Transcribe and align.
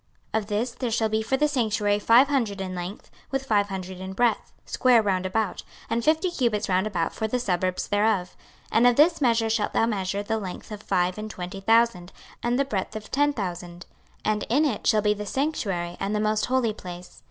26:045:002 0.33 0.41
Of 0.41 0.47
this 0.47 0.71
there 0.71 0.89
shall 0.89 1.09
be 1.09 1.21
for 1.21 1.37
the 1.37 1.47
sanctuary 1.47 1.99
five 1.99 2.27
hundred 2.27 2.59
in 2.59 2.73
length, 2.73 3.11
with 3.29 3.45
five 3.45 3.67
hundred 3.69 3.99
in 3.99 4.13
breadth, 4.13 4.51
square 4.65 4.99
round 5.03 5.27
about; 5.27 5.61
and 5.91 6.03
fifty 6.03 6.31
cubits 6.31 6.67
round 6.67 6.87
about 6.87 7.13
for 7.13 7.27
the 7.27 7.37
suburbs 7.37 7.87
thereof. 7.87 8.35
26:045:003 8.71 8.71
And 8.79 8.87
of 8.87 8.95
this 8.95 9.21
measure 9.21 9.49
shalt 9.51 9.73
thou 9.73 9.85
measure 9.85 10.23
the 10.23 10.39
length 10.39 10.71
of 10.71 10.81
five 10.81 11.19
and 11.19 11.29
twenty 11.29 11.61
thousand, 11.61 12.11
and 12.41 12.57
the 12.57 12.65
breadth 12.65 12.95
of 12.95 13.11
ten 13.11 13.31
thousand: 13.31 13.85
and 14.25 14.43
in 14.49 14.65
it 14.65 14.87
shall 14.87 15.03
be 15.03 15.13
the 15.13 15.27
sanctuary 15.27 15.97
and 15.99 16.15
the 16.15 16.19
most 16.19 16.47
holy 16.47 16.73
place. 16.73 17.19